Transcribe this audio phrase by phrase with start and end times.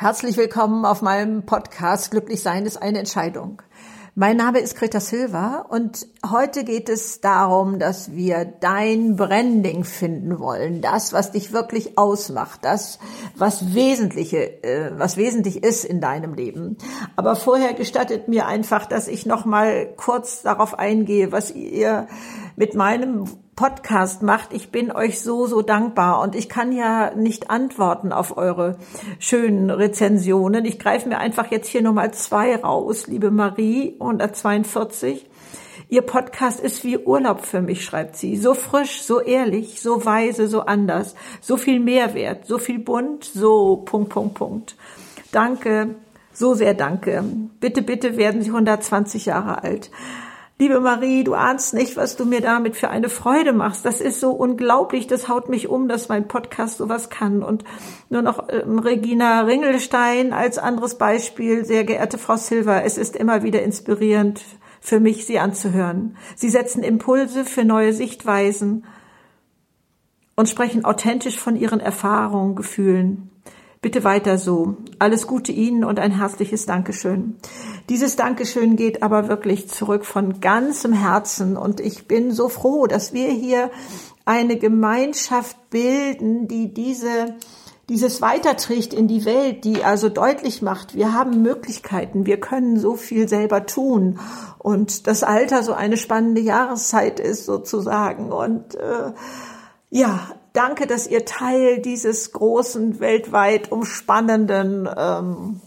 [0.00, 3.60] Herzlich willkommen auf meinem Podcast Glücklich sein ist eine Entscheidung.
[4.14, 10.38] Mein Name ist Greta Silva und heute geht es darum, dass wir dein Branding finden
[10.38, 13.00] wollen, das, was dich wirklich ausmacht, das,
[13.34, 16.78] was wesentliche, äh, was wesentlich ist in deinem Leben.
[17.16, 22.06] Aber vorher gestattet mir einfach, dass ich noch mal kurz darauf eingehe, was ihr
[22.58, 24.52] mit meinem Podcast macht.
[24.52, 28.78] Ich bin euch so, so dankbar und ich kann ja nicht antworten auf eure
[29.20, 30.64] schönen Rezensionen.
[30.64, 33.06] Ich greife mir einfach jetzt hier nochmal zwei raus.
[33.06, 35.24] Liebe Marie, 142.
[35.88, 38.36] Ihr Podcast ist wie Urlaub für mich, schreibt sie.
[38.36, 41.14] So frisch, so ehrlich, so weise, so anders.
[41.40, 44.76] So viel Mehrwert, so viel bunt, so Punkt, Punkt, Punkt.
[45.30, 45.94] Danke,
[46.32, 47.22] so sehr danke.
[47.60, 49.92] Bitte, bitte werden Sie 120 Jahre alt.
[50.60, 53.84] Liebe Marie, du ahnst nicht, was du mir damit für eine Freude machst.
[53.84, 57.44] Das ist so unglaublich, das haut mich um, dass mein Podcast sowas kann.
[57.44, 57.62] Und
[58.10, 61.64] nur noch ähm, Regina Ringelstein als anderes Beispiel.
[61.64, 64.42] Sehr geehrte Frau Silva, es ist immer wieder inspirierend
[64.80, 66.16] für mich, Sie anzuhören.
[66.34, 68.84] Sie setzen Impulse für neue Sichtweisen
[70.34, 73.30] und sprechen authentisch von Ihren Erfahrungen, Gefühlen.
[73.80, 74.76] Bitte weiter so.
[74.98, 77.36] Alles Gute Ihnen und ein herzliches Dankeschön.
[77.88, 83.12] Dieses Dankeschön geht aber wirklich zurück von ganzem Herzen und ich bin so froh, dass
[83.12, 83.70] wir hier
[84.24, 87.36] eine Gemeinschaft bilden, die diese
[87.88, 92.96] dieses weiterträgt in die Welt, die also deutlich macht, wir haben Möglichkeiten, wir können so
[92.96, 94.18] viel selber tun
[94.58, 99.12] und das Alter so eine spannende Jahreszeit ist sozusagen und äh,
[99.88, 100.20] ja,
[100.58, 105.60] danke, dass ihr Teil dieses großen, weltweit umspannenden ähm,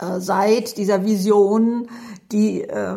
[0.00, 1.88] äh, seid, dieser Vision,
[2.32, 2.96] die äh,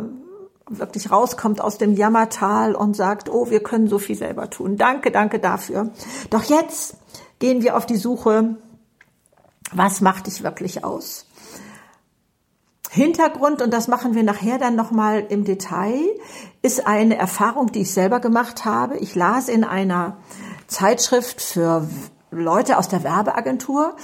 [0.68, 4.76] wirklich rauskommt aus dem Jammertal und sagt, oh, wir können so viel selber tun.
[4.76, 5.92] Danke, danke dafür.
[6.32, 6.98] Doch jetzt
[7.38, 8.56] gehen wir auf die Suche,
[9.72, 11.28] was macht dich wirklich aus?
[12.90, 16.02] Hintergrund, und das machen wir nachher dann nochmal im Detail,
[16.64, 18.98] ist eine Erfahrung, die ich selber gemacht habe.
[18.98, 20.18] Ich las in einer
[20.68, 21.88] Zeitschrift für
[22.32, 23.96] Leute aus der Werbeagentur,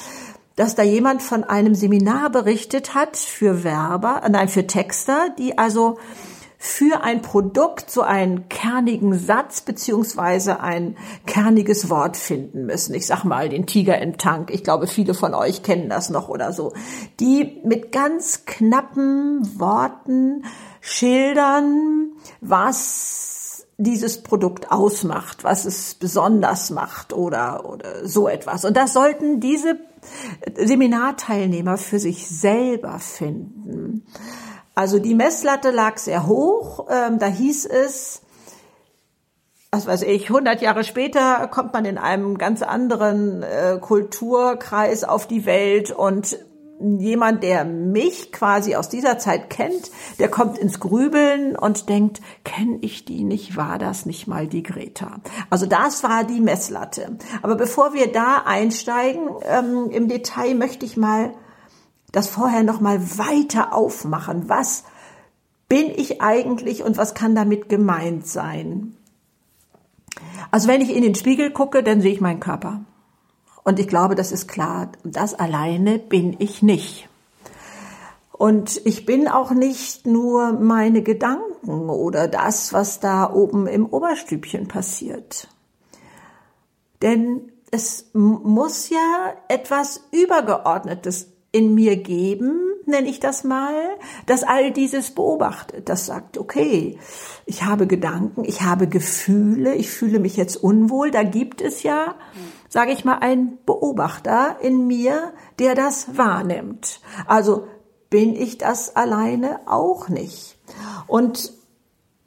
[0.55, 5.97] dass da jemand von einem Seminar berichtet hat für Werber, nein, für Texter, die also
[6.65, 12.93] für ein Produkt so einen kernigen Satz beziehungsweise ein kerniges Wort finden müssen.
[12.93, 14.49] Ich sag mal den Tiger im Tank.
[14.49, 16.71] Ich glaube, viele von euch kennen das noch oder so.
[17.19, 20.45] Die mit ganz knappen Worten
[20.79, 23.32] schildern, was
[23.77, 28.65] dieses Produkt ausmacht, was es besonders macht oder, oder so etwas.
[28.65, 29.79] Und das sollten diese
[30.55, 34.05] Seminarteilnehmer für sich selber finden.
[34.75, 36.87] Also die Messlatte lag sehr hoch.
[36.89, 38.21] Ähm, da hieß es,
[39.71, 45.27] was weiß ich, 100 Jahre später kommt man in einem ganz anderen äh, Kulturkreis auf
[45.27, 46.37] die Welt und
[46.99, 52.77] jemand, der mich quasi aus dieser Zeit kennt, der kommt ins Grübeln und denkt, kenne
[52.81, 55.17] ich die nicht, war das nicht mal die Greta?
[55.49, 57.17] Also das war die Messlatte.
[57.41, 61.33] Aber bevor wir da einsteigen, ähm, im Detail möchte ich mal
[62.11, 64.47] das vorher noch mal weiter aufmachen.
[64.47, 64.83] Was
[65.67, 68.95] bin ich eigentlich und was kann damit gemeint sein?
[70.51, 72.81] Also wenn ich in den Spiegel gucke, dann sehe ich meinen Körper.
[73.63, 77.07] Und ich glaube, das ist klar, das alleine bin ich nicht.
[78.31, 84.67] Und ich bin auch nicht nur meine Gedanken oder das, was da oben im Oberstübchen
[84.67, 85.47] passiert.
[87.01, 93.73] Denn es muss ja etwas Übergeordnetes in mir geben, nenne ich das mal,
[94.25, 96.97] das all dieses beobachtet, das sagt, okay,
[97.45, 102.15] ich habe Gedanken, ich habe Gefühle, ich fühle mich jetzt unwohl, da gibt es ja,
[102.69, 106.99] sage ich mal, einen Beobachter in mir, der das wahrnimmt.
[107.27, 107.67] Also
[108.09, 110.57] bin ich das alleine auch nicht.
[111.05, 111.53] Und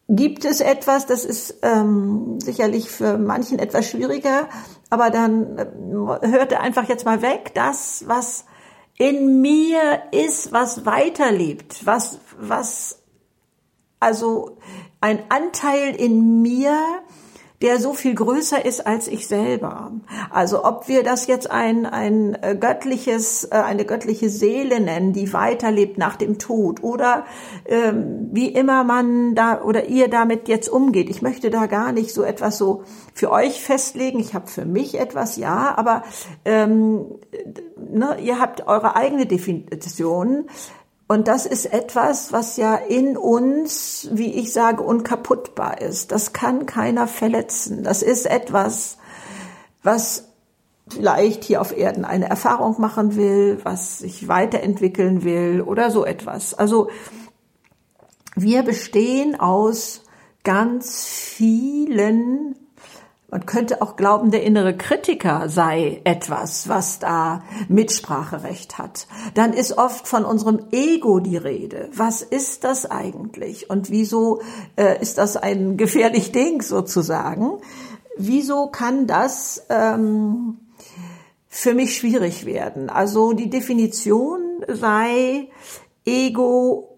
[0.09, 4.49] gibt es etwas, das ist ähm, sicherlich für manchen etwas schwieriger,
[4.89, 8.45] aber dann äh, hört er einfach jetzt mal weg, das, was
[8.99, 13.03] in mir ist, was weiterlebt, was, was,
[14.01, 14.59] also
[15.01, 17.03] ein Anteil in mir,
[17.63, 19.93] der so viel größer ist als ich selber.
[20.31, 25.33] Also ob wir das jetzt ein, ein äh, göttliches, äh, eine göttliche Seele nennen, die
[25.33, 27.25] weiterlebt nach dem Tod oder
[27.65, 31.09] ähm, wie immer man da oder ihr damit jetzt umgeht.
[31.09, 32.83] Ich möchte da gar nicht so etwas so
[33.15, 34.21] für euch festlegen.
[34.21, 36.03] Ich habe für mich etwas, ja, aber
[36.45, 37.07] ähm,
[37.91, 40.47] ne, ihr habt eure eigene Definition.
[41.09, 46.11] Und das ist etwas, was ja in uns, wie ich sage, unkaputtbar ist.
[46.11, 47.85] Das kann keiner verletzen.
[47.85, 48.99] Das ist etwas,
[49.85, 50.33] was
[50.89, 56.55] vielleicht hier auf Erden eine Erfahrung machen will, was sich weiterentwickeln will oder so etwas.
[56.55, 56.91] Also
[58.35, 60.03] wir bestehen aus
[60.43, 62.57] ganz vielen
[63.29, 69.09] man könnte auch glauben, der innere Kritiker sei etwas, was da Mitspracherecht hat.
[69.35, 71.89] Dann ist oft von unserem Ego die Rede.
[71.93, 73.69] Was ist das eigentlich?
[73.69, 74.43] Und wieso
[74.77, 77.59] äh, ist das ein gefährlich Ding sozusagen?
[78.17, 80.59] Wieso kann das ähm,
[81.49, 82.91] für mich schwierig werden?
[82.91, 85.49] Also die Definition sei
[86.05, 86.96] Ego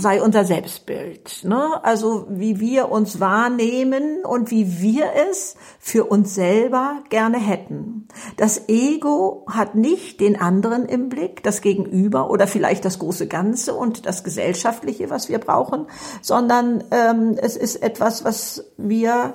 [0.00, 1.44] sei unser Selbstbild.
[1.44, 1.84] Ne?
[1.84, 8.08] Also wie wir uns wahrnehmen und wie wir es für uns selber gerne hätten.
[8.36, 13.74] Das Ego hat nicht den anderen im Blick, das Gegenüber oder vielleicht das große Ganze
[13.74, 15.86] und das Gesellschaftliche, was wir brauchen,
[16.22, 19.34] sondern ähm, es ist etwas, was wir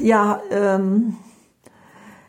[0.00, 1.16] ja ähm,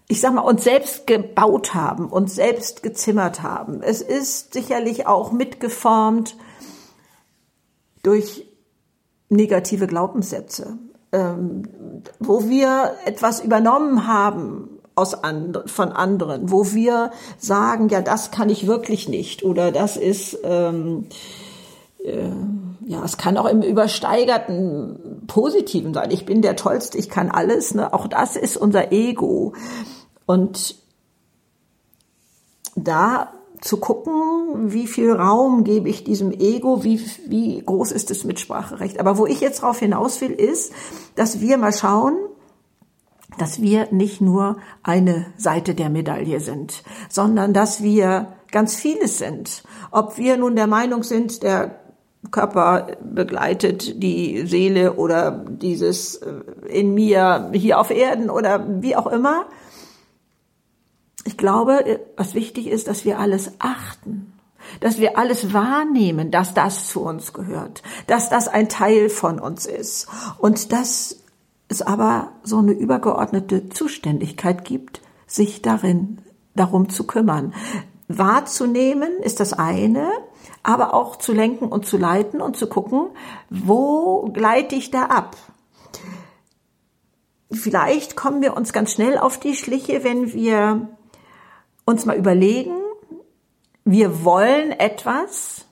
[0.07, 3.81] ich sag mal, uns selbst gebaut haben, uns selbst gezimmert haben.
[3.81, 6.35] Es ist sicherlich auch mitgeformt
[8.03, 8.45] durch
[9.29, 10.77] negative Glaubenssätze,
[11.11, 11.63] ähm,
[12.19, 18.49] wo wir etwas übernommen haben aus and von anderen, wo wir sagen, ja, das kann
[18.49, 21.07] ich wirklich nicht oder das ist ähm,
[22.03, 22.29] äh,
[22.87, 26.11] ja, es kann auch im übersteigerten Positiven sein.
[26.11, 27.73] Ich bin der Tollste, ich kann alles.
[27.73, 27.91] Ne?
[27.93, 29.53] Auch das ist unser Ego.
[30.25, 30.75] Und
[32.75, 38.23] da zu gucken, wie viel Raum gebe ich diesem Ego, wie, wie groß ist das
[38.23, 38.99] Mitspracherecht.
[38.99, 40.71] Aber wo ich jetzt darauf hinaus will, ist,
[41.15, 42.15] dass wir mal schauen,
[43.37, 49.63] dass wir nicht nur eine Seite der Medaille sind, sondern dass wir ganz vieles sind.
[49.91, 51.79] Ob wir nun der Meinung sind, der
[52.31, 56.33] Körper begleitet die Seele oder dieses äh,
[56.67, 59.45] in mir hier auf Erden oder wie auch immer,
[61.25, 64.33] ich glaube, was wichtig ist, dass wir alles achten,
[64.79, 69.65] dass wir alles wahrnehmen, dass das zu uns gehört, dass das ein Teil von uns
[69.65, 70.07] ist
[70.37, 71.17] und dass
[71.67, 76.21] es aber so eine übergeordnete Zuständigkeit gibt, sich darin
[76.55, 77.53] darum zu kümmern.
[78.07, 80.09] Wahrzunehmen ist das eine,
[80.61, 83.07] aber auch zu lenken und zu leiten und zu gucken,
[83.49, 85.35] wo gleite ich da ab?
[87.51, 90.94] Vielleicht kommen wir uns ganz schnell auf die Schliche, wenn wir
[91.85, 92.75] uns mal überlegen,
[93.83, 95.65] wir wollen etwas,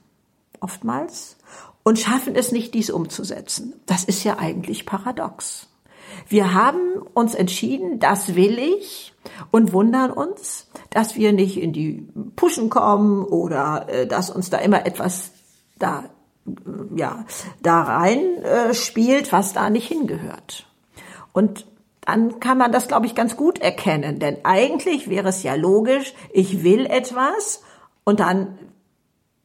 [0.59, 1.37] oftmals,
[1.83, 3.73] und schaffen es nicht, dies umzusetzen.
[3.85, 5.67] Das ist ja eigentlich paradox.
[6.27, 9.13] Wir haben uns entschieden, das will ich
[9.51, 14.57] und wundern uns, dass wir nicht in die Puschen kommen oder äh, dass uns da
[14.59, 15.31] immer etwas
[15.79, 16.05] da
[16.95, 17.25] ja
[17.61, 20.67] da rein äh, spielt, was da nicht hingehört.
[21.31, 21.65] Und
[22.05, 24.19] dann kann man das, glaube ich, ganz gut erkennen.
[24.19, 27.63] Denn eigentlich wäre es ja logisch, ich will etwas
[28.03, 28.57] und dann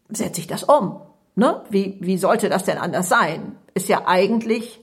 [0.09, 1.01] setze ich das um.
[1.35, 1.63] Ne?
[1.71, 3.57] Wie, wie sollte das denn anders sein?
[3.75, 4.81] Ist ja eigentlich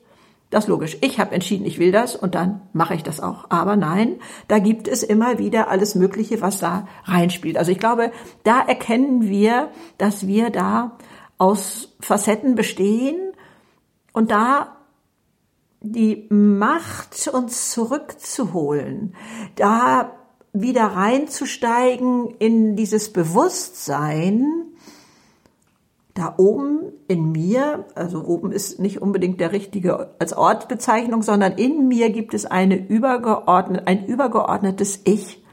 [0.49, 0.97] das logisch.
[1.01, 3.45] Ich habe entschieden, ich will das und dann mache ich das auch.
[3.49, 7.57] Aber nein, da gibt es immer wieder alles Mögliche, was da reinspielt.
[7.57, 8.11] Also ich glaube,
[8.43, 10.97] da erkennen wir, dass wir da
[11.37, 13.33] aus Facetten bestehen
[14.13, 14.74] und da
[15.91, 19.15] die Macht, uns zurückzuholen,
[19.55, 20.11] da
[20.53, 24.65] wieder reinzusteigen in dieses Bewusstsein,
[26.13, 31.89] da oben in mir, also oben ist nicht unbedingt der richtige als Ortbezeichnung, sondern in
[31.89, 35.43] mir gibt es eine übergeordnete, ein übergeordnetes Ich,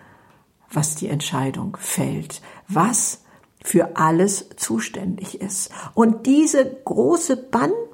[0.71, 3.25] was die Entscheidung fällt, was
[3.65, 5.71] für alles zuständig ist.
[5.95, 7.37] Und diese große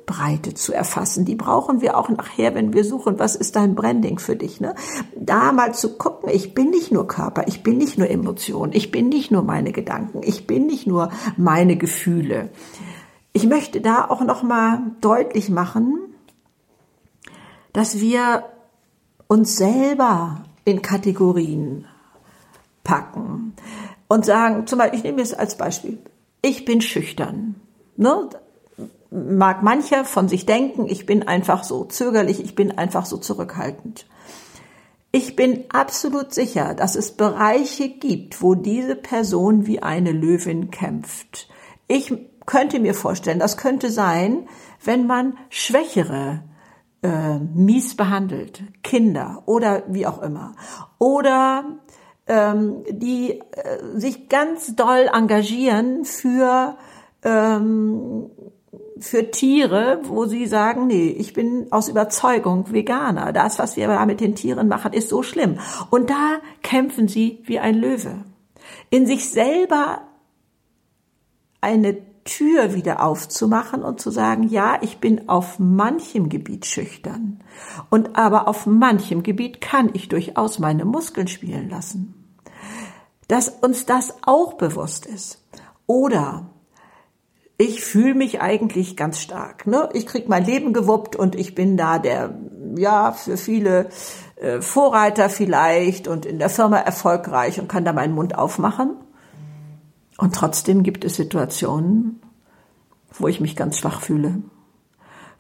[0.09, 4.19] Bandbreite zu erfassen, die brauchen wir auch nachher, wenn wir suchen, was ist dein Branding
[4.19, 4.75] für dich, ne?
[5.15, 8.91] Da mal zu gucken, ich bin nicht nur Körper, ich bin nicht nur Emotion, ich
[8.91, 12.50] bin nicht nur meine Gedanken, ich bin nicht nur meine Gefühle.
[13.33, 15.99] Ich möchte da auch noch mal deutlich machen,
[17.73, 18.45] dass wir
[19.29, 21.85] uns selber in Kategorien
[22.83, 23.55] packen
[24.09, 25.99] und sagen, zum Beispiel, ich nehme es als Beispiel,
[26.41, 27.57] ich bin schüchtern.
[27.97, 28.31] Ne?
[29.11, 34.07] Mag mancher von sich denken, ich bin einfach so zögerlich, ich bin einfach so zurückhaltend.
[35.11, 41.49] Ich bin absolut sicher, dass es Bereiche gibt, wo diese Person wie eine Löwin kämpft.
[41.87, 42.12] Ich
[42.45, 44.47] könnte mir vorstellen, das könnte sein,
[44.85, 46.45] wenn man Schwächere
[47.03, 50.55] äh, mies behandelt, Kinder oder wie auch immer.
[50.99, 51.79] Oder
[52.27, 53.43] ähm, die äh,
[53.95, 56.77] sich ganz doll engagieren für
[57.23, 58.31] ähm,
[59.00, 63.33] für Tiere, wo sie sagen, nee, ich bin aus Überzeugung Veganer.
[63.33, 65.59] Das, was wir da mit den Tieren machen, ist so schlimm.
[65.90, 68.25] Und da kämpfen sie wie ein Löwe.
[68.90, 70.02] In sich selber
[71.61, 77.43] eine Tür wieder aufzumachen und zu sagen, ja, ich bin auf manchem Gebiet schüchtern.
[77.90, 82.37] Und aber auf manchem Gebiet kann ich durchaus meine Muskeln spielen lassen.
[83.28, 85.45] Dass uns das auch bewusst ist.
[85.87, 86.50] Oder
[87.59, 89.67] ich fühle mich eigentlich ganz stark.
[89.67, 89.88] Ne?
[89.93, 92.38] Ich krieg mein Leben gewuppt und ich bin da der,
[92.77, 93.88] ja, für viele
[94.37, 98.97] äh, Vorreiter vielleicht und in der Firma erfolgreich und kann da meinen Mund aufmachen.
[100.19, 102.21] Und trotzdem gibt es Situationen,
[103.12, 104.41] wo ich mich ganz schwach fühle.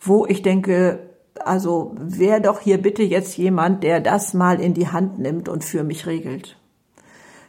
[0.00, 1.10] Wo ich denke,
[1.44, 5.62] also wer doch hier bitte jetzt jemand, der das mal in die Hand nimmt und
[5.62, 6.56] für mich regelt.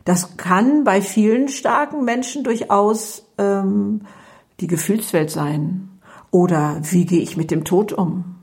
[0.06, 4.02] Das kann bei vielen starken Menschen durchaus ähm,
[4.60, 5.90] die Gefühlswelt sein?
[6.32, 8.36] Oder wie gehe ich mit dem Tod um?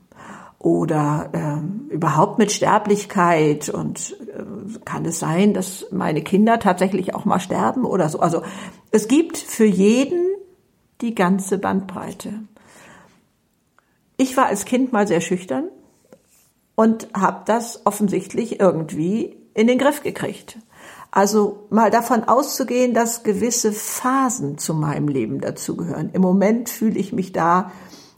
[0.59, 3.69] Oder ähm, überhaupt mit Sterblichkeit?
[3.69, 8.19] Und äh, kann es sein, dass meine Kinder tatsächlich auch mal sterben oder so?
[8.19, 8.41] Also
[8.91, 10.25] es gibt für jeden
[11.01, 12.33] die ganze Bandbreite.
[14.17, 15.69] Ich war als Kind mal sehr schüchtern
[16.75, 20.57] und habe das offensichtlich irgendwie in den Griff gekriegt.
[21.11, 26.09] Also mal davon auszugehen, dass gewisse Phasen zu meinem Leben dazugehören.
[26.13, 27.71] Im Moment fühle ich mich da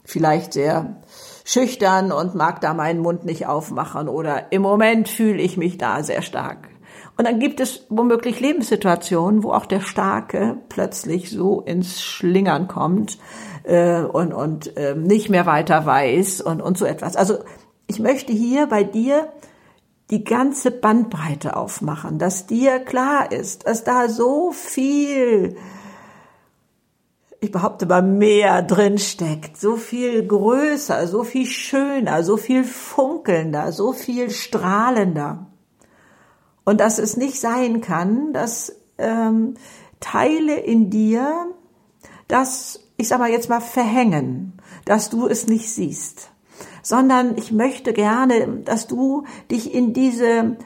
[0.04, 1.02] vielleicht sehr
[1.44, 6.02] schüchtern und mag da meinen Mund nicht aufmachen oder im Moment fühle ich mich da
[6.02, 6.68] sehr stark.
[7.16, 13.18] Und dann gibt es womöglich Lebenssituationen, wo auch der Starke plötzlich so ins Schlingern kommt
[13.64, 17.16] äh, und, und äh, nicht mehr weiter weiß und, und so etwas.
[17.16, 17.38] Also
[17.86, 19.28] ich möchte hier bei dir
[20.10, 25.56] die ganze Bandbreite aufmachen, dass dir klar ist, dass da so viel,
[27.40, 33.70] ich behaupte mal mehr drin steckt, so viel größer, so viel schöner, so viel funkelnder,
[33.70, 35.46] so viel strahlender.
[36.64, 39.54] Und dass es nicht sein kann, dass ähm,
[40.00, 41.46] Teile in dir
[42.26, 46.30] das, ich sag mal jetzt mal, verhängen, dass du es nicht siehst
[46.82, 50.56] sondern ich möchte gerne, dass du dich in diese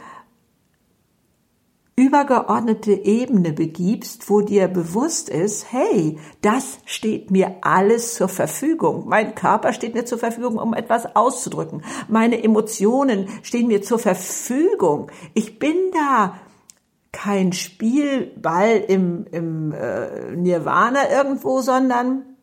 [1.97, 9.05] übergeordnete Ebene begibst, wo dir bewusst ist, hey, das steht mir alles zur Verfügung.
[9.07, 11.83] Mein Körper steht mir zur Verfügung, um etwas auszudrücken.
[12.09, 15.11] Meine Emotionen stehen mir zur Verfügung.
[15.35, 16.35] Ich bin da
[17.13, 22.34] kein Spielball im, im äh, Nirvana irgendwo, sondern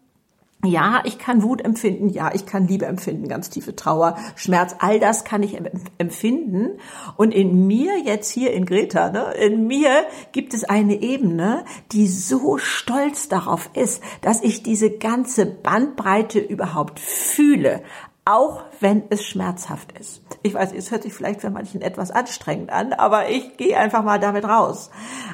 [0.64, 5.00] ja, ich kann Wut empfinden, ja, ich kann Liebe empfinden, ganz tiefe Trauer, Schmerz, all
[5.00, 5.58] das kann ich
[5.98, 6.80] empfinden.
[7.18, 12.08] Und in mir jetzt hier in Greta, ne, in mir gibt es eine Ebene, die
[12.08, 17.82] so stolz darauf ist, dass ich diese ganze Bandbreite überhaupt fühle,
[18.24, 20.22] auch wenn es schmerzhaft ist.
[20.44, 24.04] Ich weiß, es hört sich vielleicht für manchen etwas anstrengend an, aber ich gehe einfach
[24.04, 24.92] mal damit raus.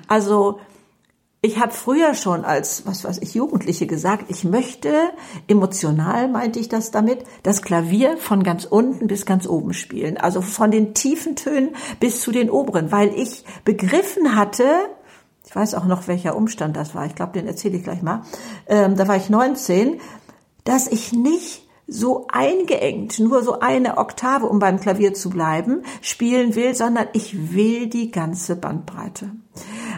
[0.08, 0.60] Also
[1.48, 4.94] ich habe früher schon als, was weiß ich, Jugendliche gesagt, ich möchte,
[5.48, 10.18] emotional meinte ich das damit, das Klavier von ganz unten bis ganz oben spielen.
[10.18, 14.66] Also von den tiefen Tönen bis zu den oberen, weil ich begriffen hatte,
[15.46, 18.24] ich weiß auch noch, welcher Umstand das war, ich glaube, den erzähle ich gleich mal,
[18.68, 20.02] ähm, da war ich 19,
[20.66, 26.56] dass ich nicht so eingeengt, nur so eine Oktave, um beim Klavier zu bleiben, spielen
[26.56, 29.32] will, sondern ich will die ganze Bandbreite.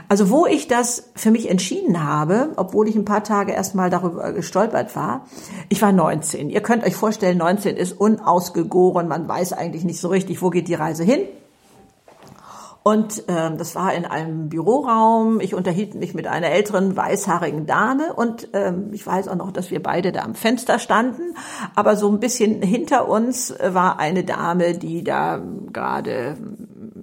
[0.08, 4.31] Also wo ich das für mich entschieden habe, obwohl ich ein paar Tage erstmal darüber
[4.34, 5.25] gestolpert war,
[5.67, 6.50] ich war 19.
[6.50, 10.67] Ihr könnt euch vorstellen, 19 ist unausgegoren, man weiß eigentlich nicht so richtig, wo geht
[10.67, 11.22] die Reise hin.
[12.81, 15.41] Und ähm, das war in einem Büroraum.
[15.41, 19.69] Ich unterhielt mich mit einer älteren weißhaarigen Dame und ähm, ich weiß auch noch, dass
[19.69, 21.36] wir beide da am Fenster standen.
[21.75, 25.41] Aber so ein bisschen hinter uns war eine Dame, die da
[25.74, 26.38] gerade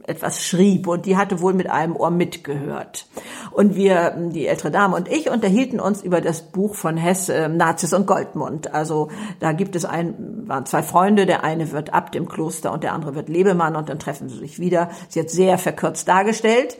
[0.06, 3.06] etwas schrieb und die hatte wohl mit einem Ohr mitgehört.
[3.50, 7.48] Und wir, die ältere Dame und ich, unterhielten uns über das Buch von Hess, äh,
[7.48, 8.74] Nazis und Goldmund.
[8.74, 9.08] Also
[9.40, 12.92] da gibt es ein, waren zwei Freunde, der eine wird Abt im Kloster und der
[12.92, 14.90] andere wird Lebemann und dann treffen sie sich wieder.
[15.08, 16.78] Sie hat sehr verkürzt dargestellt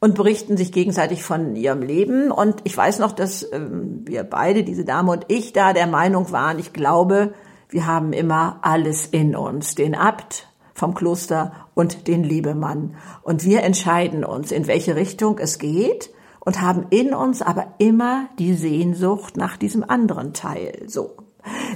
[0.00, 2.30] und berichten sich gegenseitig von ihrem Leben.
[2.30, 6.32] Und ich weiß noch, dass ähm, wir beide, diese Dame und ich, da der Meinung
[6.32, 7.34] waren, ich glaube,
[7.68, 9.74] wir haben immer alles in uns.
[9.74, 10.48] Den Abt,
[10.80, 12.96] vom Kloster und den Liebemann.
[13.22, 16.10] Und wir entscheiden uns, in welche Richtung es geht
[16.40, 20.82] und haben in uns aber immer die Sehnsucht nach diesem anderen Teil.
[20.86, 21.16] So,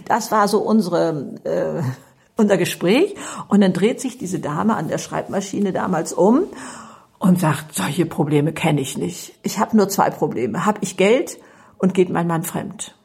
[0.06, 1.82] das war so unsere äh,
[2.36, 3.14] unser Gespräch.
[3.48, 6.44] Und dann dreht sich diese Dame an der Schreibmaschine damals um
[7.18, 9.34] und sagt: Solche Probleme kenne ich nicht.
[9.42, 11.38] Ich habe nur zwei Probleme: Hab ich Geld
[11.76, 12.96] und geht mein Mann fremd?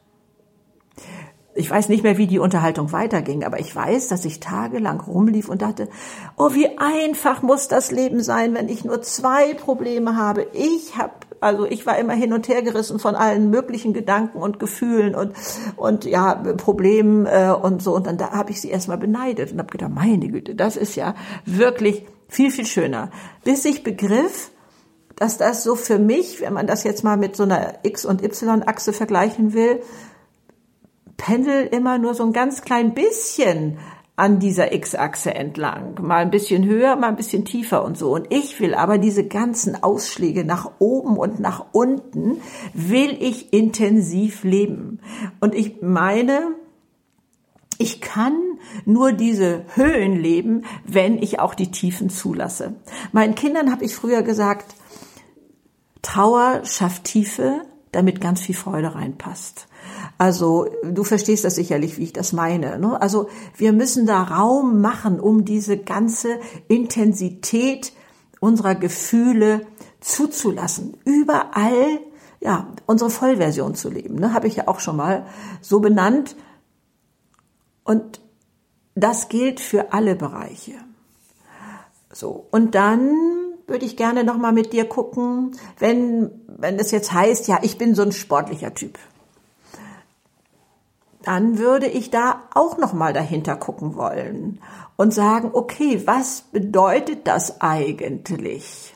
[1.60, 5.48] Ich weiß nicht mehr, wie die Unterhaltung weiterging, aber ich weiß, dass ich tagelang rumlief
[5.48, 5.88] und dachte,
[6.36, 10.46] oh, wie einfach muss das Leben sein, wenn ich nur zwei Probleme habe.
[10.52, 11.12] Ich habe
[11.42, 15.32] also ich war immer hin und her gerissen von allen möglichen Gedanken und Gefühlen und
[15.76, 19.58] und ja Problemen äh, und so und dann da habe ich sie erstmal beneidet und
[19.58, 21.14] habe gedacht, meine Güte, das ist ja
[21.46, 23.10] wirklich viel viel schöner,
[23.42, 24.50] bis ich begriff,
[25.16, 28.22] dass das so für mich, wenn man das jetzt mal mit so einer X- und
[28.22, 29.80] Y-Achse vergleichen will,
[31.20, 33.78] pendel immer nur so ein ganz klein bisschen
[34.16, 35.96] an dieser X-Achse entlang.
[36.00, 38.14] Mal ein bisschen höher, mal ein bisschen tiefer und so.
[38.14, 42.40] Und ich will aber diese ganzen Ausschläge nach oben und nach unten,
[42.72, 45.00] will ich intensiv leben.
[45.40, 46.54] Und ich meine,
[47.78, 48.34] ich kann
[48.86, 52.74] nur diese Höhen leben, wenn ich auch die Tiefen zulasse.
[53.12, 54.74] Meinen Kindern habe ich früher gesagt,
[56.02, 57.62] Trauer schafft Tiefe,
[57.92, 59.66] damit ganz viel Freude reinpasst.
[60.18, 62.78] Also du verstehst das sicherlich, wie ich das meine.
[62.78, 63.00] Ne?
[63.00, 67.92] Also wir müssen da Raum machen, um diese ganze Intensität
[68.38, 69.66] unserer Gefühle
[70.00, 70.96] zuzulassen.
[71.04, 72.00] Überall
[72.40, 74.16] ja unsere Vollversion zu leben.
[74.16, 74.32] Ne?
[74.32, 75.26] Habe ich ja auch schon mal
[75.60, 76.36] so benannt.
[77.84, 78.20] Und
[78.94, 80.74] das gilt für alle Bereiche.
[82.12, 87.12] So und dann würde ich gerne noch mal mit dir gucken, wenn wenn es jetzt
[87.12, 88.98] heißt, ja, ich bin so ein sportlicher Typ.
[91.22, 94.60] Dann würde ich da auch noch mal dahinter gucken wollen
[94.96, 98.94] und sagen, okay, was bedeutet das eigentlich?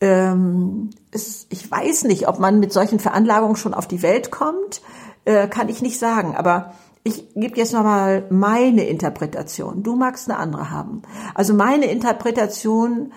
[0.00, 4.80] Ähm, es, ich weiß nicht, ob man mit solchen Veranlagungen schon auf die Welt kommt,
[5.24, 6.36] äh, kann ich nicht sagen.
[6.36, 9.82] Aber ich gebe jetzt nochmal meine Interpretation.
[9.82, 11.02] Du magst eine andere haben.
[11.34, 13.12] Also meine Interpretation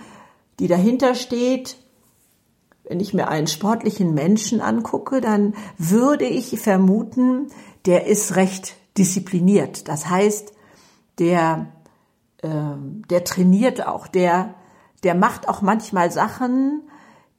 [0.61, 1.75] die dahinter steht,
[2.83, 7.47] wenn ich mir einen sportlichen Menschen angucke, dann würde ich vermuten,
[7.87, 9.87] der ist recht diszipliniert.
[9.87, 10.53] Das heißt,
[11.17, 11.65] der,
[12.43, 12.49] äh,
[13.09, 14.53] der trainiert auch, der,
[15.03, 16.83] der macht auch manchmal Sachen,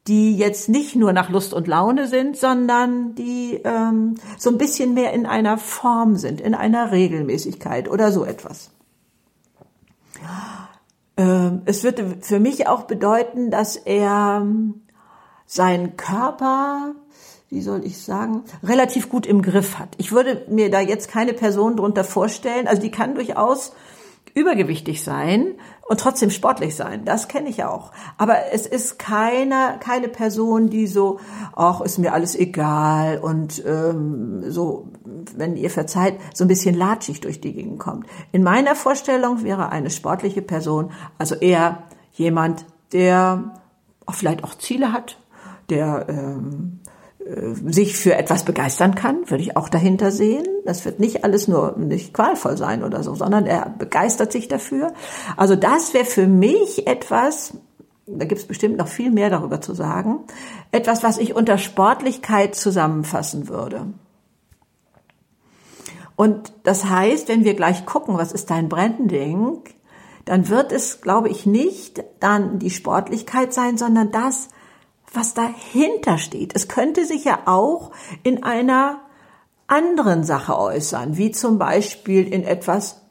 [0.08, 4.94] die jetzt nicht nur nach Lust und Laune sind, sondern die ähm, so ein bisschen
[4.94, 8.72] mehr in einer Form sind, in einer Regelmäßigkeit oder so etwas.
[11.16, 14.82] Ähm, es würde für mich auch bedeuten, dass er ähm,
[15.46, 16.94] seinen Körper,
[17.50, 19.90] wie soll ich sagen, relativ gut im Griff hat.
[19.98, 22.66] Ich würde mir da jetzt keine Person drunter vorstellen.
[22.66, 23.72] Also die kann durchaus
[24.34, 25.54] übergewichtig sein
[25.86, 27.04] und trotzdem sportlich sein.
[27.04, 27.92] Das kenne ich auch.
[28.16, 31.20] Aber es ist keine, keine Person, die so,
[31.54, 34.88] ach, ist mir alles egal und ähm, so,
[35.36, 38.06] wenn ihr verzeiht, so ein bisschen latschig durch die Gegend kommt.
[38.32, 43.54] In meiner Vorstellung wäre eine sportliche Person also eher jemand, der
[44.10, 45.18] vielleicht auch Ziele hat,
[45.70, 46.80] der ähm,
[47.24, 50.46] äh, sich für etwas begeistern kann, würde ich auch dahinter sehen.
[50.64, 54.92] Das wird nicht alles nur nicht qualvoll sein oder so, sondern er begeistert sich dafür.
[55.36, 57.54] Also das wäre für mich etwas,
[58.06, 60.20] da gibt es bestimmt noch viel mehr darüber zu sagen,
[60.72, 63.86] etwas, was ich unter Sportlichkeit zusammenfassen würde.
[66.16, 69.62] Und das heißt, wenn wir gleich gucken, was ist dein Branding,
[70.24, 74.48] dann wird es, glaube ich, nicht dann die Sportlichkeit sein, sondern das,
[75.12, 76.54] was dahinter steht.
[76.54, 77.90] Es könnte sich ja auch
[78.22, 79.00] in einer
[79.66, 83.02] anderen Sache äußern, wie zum Beispiel in etwas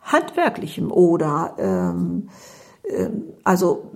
[0.00, 2.28] Handwerklichem oder ähm,
[2.88, 3.90] ähm, also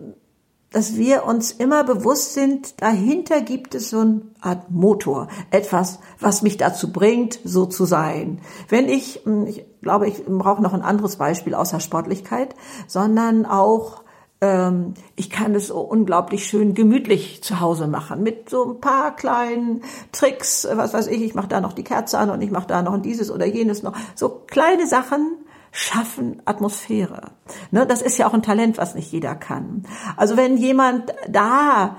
[0.71, 6.43] dass wir uns immer bewusst sind, dahinter gibt es so eine Art Motor, etwas, was
[6.43, 8.41] mich dazu bringt, so zu sein.
[8.69, 12.55] Wenn ich, hm, ich glaube, ich brauche noch ein anderes Beispiel außer Sportlichkeit,
[12.87, 14.03] sondern auch
[14.41, 19.17] ähm, ich kann es so unglaublich schön gemütlich zu Hause machen mit so ein paar
[19.17, 22.67] kleinen Tricks, was weiß ich, ich mache da noch die Kerze an und ich mache
[22.67, 23.95] da noch dieses oder jenes noch.
[24.15, 25.39] So kleine Sachen
[25.71, 27.33] schaffen Atmosphäre.
[27.71, 29.85] Ne, das ist ja auch ein Talent, was nicht jeder kann.
[30.17, 31.97] Also wenn jemand da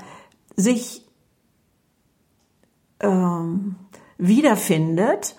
[0.56, 1.06] sich
[3.00, 3.76] ähm,
[4.18, 5.36] wiederfindet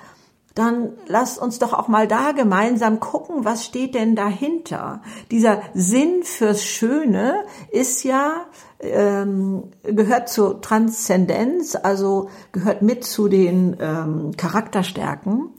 [0.54, 5.00] dann lasst uns doch auch mal da gemeinsam gucken, was steht denn dahinter.
[5.30, 8.46] Dieser Sinn fürs Schöne ist ja
[8.80, 15.50] ähm, gehört zur Transzendenz, also gehört mit zu den ähm, Charakterstärken.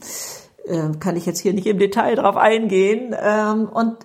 [0.66, 3.14] Ähm, kann ich jetzt hier nicht im Detail drauf eingehen.
[3.20, 3.96] Ähm, und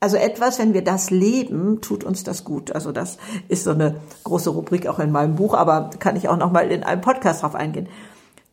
[0.00, 2.72] also etwas, wenn wir das leben, tut uns das gut.
[2.72, 6.36] Also das ist so eine große Rubrik auch in meinem Buch, aber kann ich auch
[6.36, 7.88] noch mal in einem Podcast drauf eingehen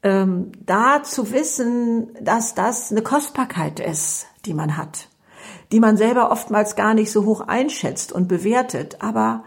[0.03, 5.07] ähm, da zu wissen, dass das eine Kostbarkeit ist, die man hat,
[5.71, 8.97] die man selber oftmals gar nicht so hoch einschätzt und bewertet.
[9.01, 9.43] Aber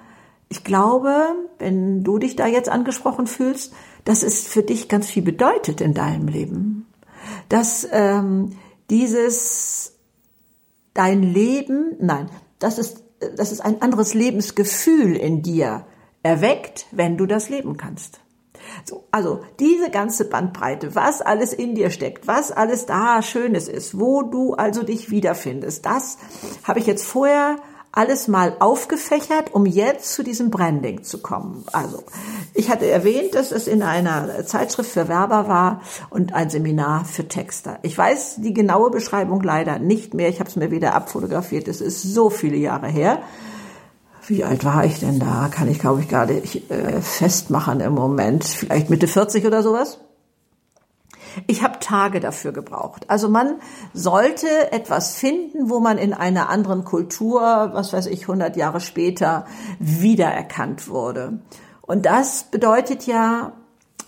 [0.48, 1.14] ich glaube,
[1.58, 5.92] wenn du dich da jetzt angesprochen fühlst, dass es für dich ganz viel bedeutet in
[5.92, 6.86] deinem Leben.
[7.48, 8.50] Dass ähm,
[8.90, 9.94] dieses
[10.94, 13.04] dein Leben, nein, das ist,
[13.36, 15.86] das ist ein anderes Lebensgefühl in dir
[16.22, 18.20] erweckt, wenn du das leben kannst.
[18.84, 23.98] So, also diese ganze Bandbreite, was alles in dir steckt, was alles da Schönes ist,
[23.98, 26.18] wo du also dich wiederfindest, das
[26.64, 27.56] habe ich jetzt vorher
[27.96, 31.64] alles mal aufgefächert, um jetzt zu diesem Branding zu kommen.
[31.72, 32.04] Also,
[32.52, 35.80] ich hatte erwähnt, dass es in einer Zeitschrift für Werber war
[36.10, 37.78] und ein Seminar für Texter.
[37.82, 40.28] Ich weiß die genaue Beschreibung leider nicht mehr.
[40.28, 41.68] Ich habe es mir wieder abfotografiert.
[41.68, 43.22] Es ist so viele Jahre her.
[44.26, 45.48] Wie alt war ich denn da?
[45.50, 48.44] Kann ich, glaube ich, gar nicht äh, festmachen im Moment.
[48.44, 50.00] Vielleicht Mitte 40 oder sowas.
[51.46, 53.08] Ich habe Tage dafür gebraucht.
[53.08, 53.56] Also man
[53.92, 59.46] sollte etwas finden, wo man in einer anderen Kultur, was weiß ich, 100 Jahre später
[59.78, 61.40] wiedererkannt wurde.
[61.82, 63.52] Und das bedeutet ja,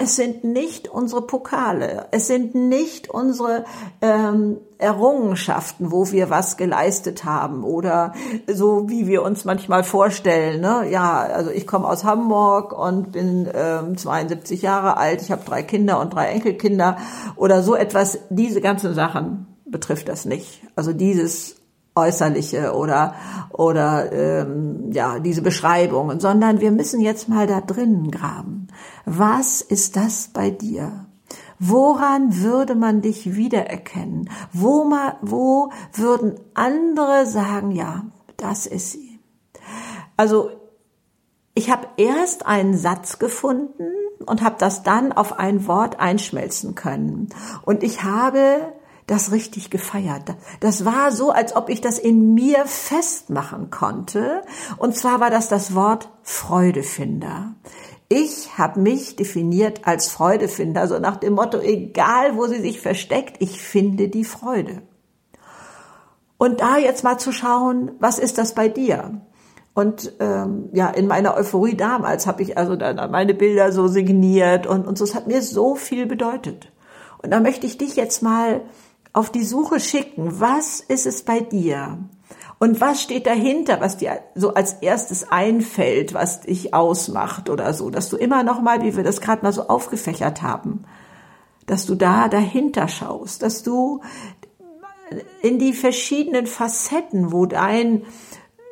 [0.01, 3.65] es sind nicht unsere Pokale, es sind nicht unsere
[4.01, 8.13] ähm, Errungenschaften, wo wir was geleistet haben oder
[8.47, 10.61] so wie wir uns manchmal vorstellen.
[10.61, 10.89] Ne?
[10.89, 15.65] Ja, also ich komme aus Hamburg und bin ähm, 72 Jahre alt, ich habe drei
[15.65, 16.97] Kinder und drei Enkelkinder
[17.35, 18.21] oder so etwas.
[18.31, 20.63] Diese ganzen Sachen betrifft das nicht.
[20.77, 21.58] Also dieses
[21.99, 23.15] äußerliche oder
[23.53, 28.69] oder ähm, ja diese Beschreibungen, sondern wir müssen jetzt mal da drinnen graben.
[29.05, 31.07] Was ist das bei dir?
[31.59, 34.31] Woran würde man dich wiedererkennen?
[34.53, 38.05] Wo, ma, wo würden andere sagen, ja,
[38.37, 39.19] das ist sie?
[40.17, 40.51] Also
[41.55, 43.91] ich habe erst einen Satz gefunden
[44.25, 47.31] und habe das dann auf ein Wort einschmelzen können.
[47.63, 48.73] Und ich habe
[49.09, 50.37] das richtig gefeiert.
[50.61, 54.43] Das war so, als ob ich das in mir festmachen konnte.
[54.77, 57.55] Und zwar war das das Wort Freudefinder.
[58.09, 63.37] Ich habe mich definiert als Freudefinder, so nach dem Motto, egal wo sie sich versteckt,
[63.41, 64.83] ich finde die Freude.
[66.37, 69.23] Und da jetzt mal zu schauen, was ist das bei dir?
[69.75, 74.67] Und ähm, ja, in meiner Euphorie damals habe ich also dann meine Bilder so signiert
[74.67, 75.05] und, und so.
[75.05, 76.73] Es hat mir so viel bedeutet.
[77.23, 78.63] Und da möchte ich dich jetzt mal
[79.19, 80.41] auf die Suche schicken.
[80.41, 81.99] Was ist es bei dir?
[82.61, 87.91] Und was steht dahinter, was dir so als erstes einfällt, was dich ausmacht oder so,
[87.91, 90.85] dass du immer noch mal, wie wir das gerade mal so aufgefächert haben,
[91.67, 94.03] dass du da dahinter schaust, dass du
[95.43, 98.03] in die verschiedenen Facetten, wo dein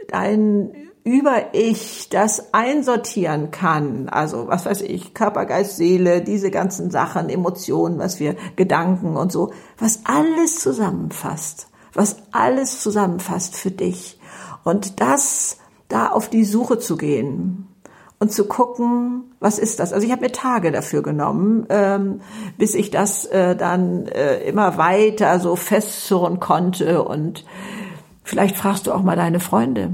[0.09, 7.29] dein über-Ich das einsortieren kann, also was weiß ich, Körper, Geist, Seele, diese ganzen Sachen,
[7.29, 14.19] Emotionen, was wir, Gedanken und so, was alles zusammenfasst, was alles zusammenfasst für dich.
[14.65, 17.69] Und das, da auf die Suche zu gehen
[18.19, 19.93] und zu gucken, was ist das?
[19.93, 22.21] Also ich habe mir Tage dafür genommen, ähm,
[22.59, 27.05] bis ich das äh, dann äh, immer weiter so festzurren konnte.
[27.05, 27.45] Und
[28.25, 29.93] vielleicht fragst du auch mal deine Freunde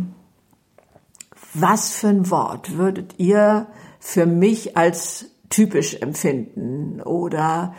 [1.54, 3.66] was für ein Wort würdet ihr
[3.98, 7.00] für mich als typisch empfinden?
[7.02, 7.74] Oder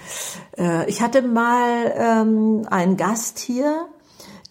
[0.58, 3.88] äh, ich hatte mal ähm, einen Gast hier,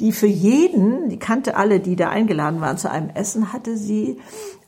[0.00, 4.18] die für jeden, die kannte alle, die da eingeladen waren zu einem Essen, hatte sie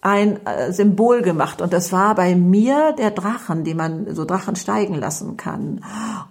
[0.01, 4.55] ein äh, Symbol gemacht und das war bei mir der Drachen, den man so Drachen
[4.55, 5.83] steigen lassen kann.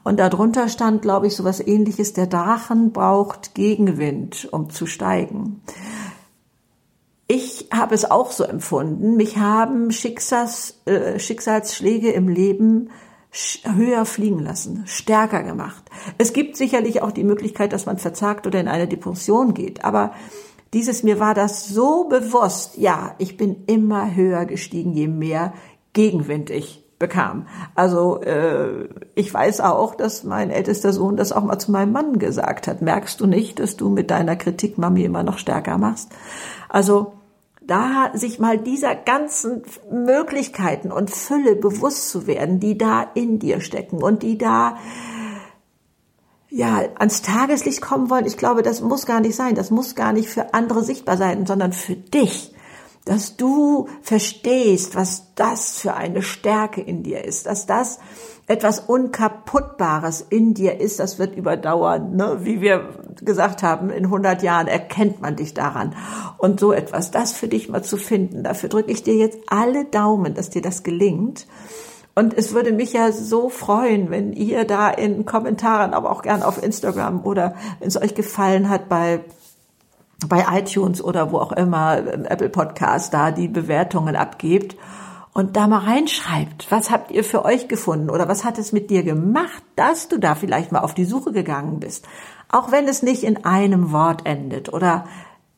[0.04, 5.62] Und darunter stand, glaube ich, so was ähnliches, der Drachen braucht Gegenwind, um zu steigen.
[7.28, 9.16] Ich habe es auch so empfunden.
[9.16, 12.90] Mich haben Schicksals, äh, Schicksalsschläge im Leben
[13.64, 15.84] höher fliegen lassen, stärker gemacht.
[16.20, 19.84] Es gibt sicherlich auch die Möglichkeit, dass man verzagt oder in eine Depression geht.
[19.84, 20.14] Aber
[20.74, 22.78] dieses, mir war das so bewusst.
[22.78, 25.54] Ja, ich bin immer höher gestiegen, je mehr
[25.94, 27.48] Gegenwind ich bekam.
[27.76, 32.18] Also äh, ich weiß auch, dass mein ältester Sohn das auch mal zu meinem Mann
[32.18, 32.82] gesagt hat.
[32.82, 36.14] Merkst du nicht, dass du mit deiner Kritik Mami immer noch stärker machst?
[36.70, 37.12] Also
[37.60, 43.60] da sich mal dieser ganzen Möglichkeiten und Fülle bewusst zu werden, die da in dir
[43.60, 44.78] stecken und die da
[46.50, 48.26] ja ans Tageslicht kommen wollen.
[48.26, 49.56] Ich glaube, das muss gar nicht sein.
[49.56, 52.53] Das muss gar nicht für andere sichtbar sein, sondern für dich
[53.06, 58.00] dass du verstehst, was das für eine Stärke in dir ist, dass das
[58.48, 62.16] etwas Unkaputtbares in dir ist, das wird überdauern.
[62.16, 62.40] Ne?
[62.42, 62.90] Wie wir
[63.22, 65.96] gesagt haben, in 100 Jahren erkennt man dich daran.
[66.38, 69.86] Und so etwas, das für dich mal zu finden, dafür drücke ich dir jetzt alle
[69.86, 71.48] Daumen, dass dir das gelingt.
[72.16, 76.44] Und es würde mich ja so freuen, wenn ihr da in Kommentaren, aber auch gern
[76.44, 79.22] auf Instagram oder wenn es euch gefallen hat bei
[80.28, 84.76] bei iTunes oder wo auch immer, Apple Podcast, da die Bewertungen abgebt
[85.34, 88.90] und da mal reinschreibt, was habt ihr für euch gefunden oder was hat es mit
[88.90, 92.08] dir gemacht, dass du da vielleicht mal auf die Suche gegangen bist.
[92.50, 95.06] Auch wenn es nicht in einem Wort endet oder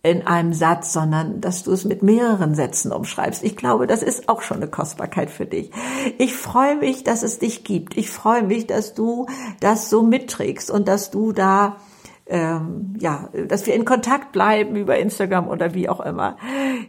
[0.02, 3.44] in einem Satz, sondern dass du es mit mehreren Sätzen umschreibst.
[3.44, 5.72] Ich glaube, das ist auch schon eine Kostbarkeit für dich.
[6.20, 7.98] Ich freue mich, dass es dich gibt.
[7.98, 9.26] Ich freue mich, dass du
[9.62, 11.78] das so mitträgst und dass du da
[12.28, 16.38] ähm, ja, dass wir in Kontakt bleiben über Instagram oder wie auch immer.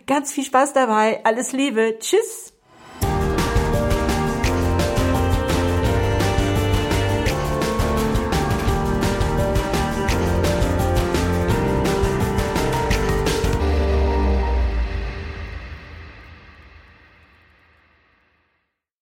[0.06, 1.20] Ganz viel Spaß dabei.
[1.24, 1.96] Alles Liebe.
[1.98, 2.55] Tschüss.